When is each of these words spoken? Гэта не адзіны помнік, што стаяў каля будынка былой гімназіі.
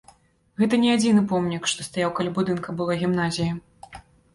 Гэта 0.61 0.79
не 0.83 0.89
адзіны 0.93 1.21
помнік, 1.33 1.71
што 1.75 1.87
стаяў 1.91 2.17
каля 2.21 2.37
будынка 2.41 2.77
былой 2.81 2.97
гімназіі. 3.07 3.51